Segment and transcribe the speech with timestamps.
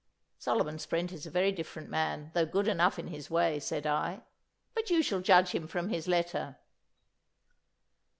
[0.39, 4.23] 'Solomon Sprent is a very different man, though good enough in his way,' said I.
[4.73, 6.57] 'But you shall judge him from his letter.